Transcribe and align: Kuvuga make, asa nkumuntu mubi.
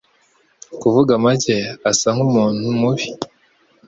Kuvuga 0.81 1.13
make, 1.23 1.57
asa 1.89 2.07
nkumuntu 2.15 2.65
mubi. 2.79 3.05